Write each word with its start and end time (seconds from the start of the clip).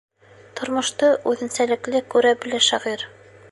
Тормошто 0.59 1.09
үҙенсәлекле 1.33 2.03
күрә 2.17 2.35
белә 2.47 2.65
шағир. 2.71 3.09